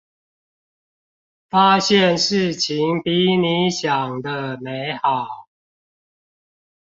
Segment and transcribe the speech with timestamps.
[1.51, 5.47] 發現事情比你想的美好